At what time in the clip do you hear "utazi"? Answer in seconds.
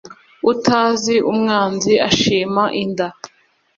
0.51-1.15